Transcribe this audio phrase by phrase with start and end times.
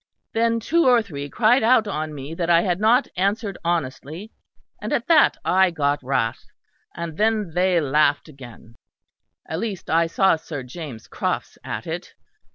[0.33, 4.31] Then two or three cried out on me that I had not answered honestly;
[4.81, 6.43] and at that I got wrath;
[6.95, 8.73] and then they laughed again,
[9.47, 12.15] at least I saw Sir James Crofts at it.